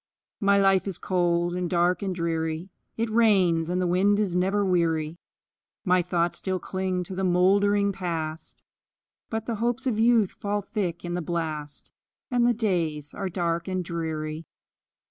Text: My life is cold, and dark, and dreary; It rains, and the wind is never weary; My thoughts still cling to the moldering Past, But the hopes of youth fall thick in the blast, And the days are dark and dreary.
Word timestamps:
My 0.39 0.57
life 0.59 0.87
is 0.87 0.97
cold, 0.97 1.53
and 1.55 1.69
dark, 1.69 2.01
and 2.01 2.15
dreary; 2.15 2.69
It 2.97 3.11
rains, 3.11 3.69
and 3.69 3.79
the 3.79 3.85
wind 3.85 4.19
is 4.19 4.35
never 4.35 4.65
weary; 4.65 5.19
My 5.85 6.01
thoughts 6.01 6.39
still 6.39 6.57
cling 6.57 7.03
to 7.03 7.13
the 7.13 7.23
moldering 7.23 7.91
Past, 7.91 8.63
But 9.29 9.45
the 9.45 9.57
hopes 9.61 9.85
of 9.85 9.99
youth 9.99 10.31
fall 10.31 10.63
thick 10.63 11.05
in 11.05 11.13
the 11.13 11.21
blast, 11.21 11.91
And 12.31 12.47
the 12.47 12.53
days 12.55 13.13
are 13.13 13.29
dark 13.29 13.67
and 13.67 13.85
dreary. 13.85 14.47